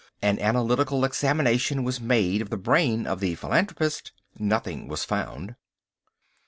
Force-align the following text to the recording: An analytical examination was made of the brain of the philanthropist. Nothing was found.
An 0.19 0.39
analytical 0.39 1.05
examination 1.05 1.83
was 1.83 2.01
made 2.01 2.41
of 2.41 2.49
the 2.49 2.57
brain 2.57 3.05
of 3.05 3.19
the 3.19 3.35
philanthropist. 3.35 4.11
Nothing 4.39 4.87
was 4.87 5.05
found. 5.05 5.53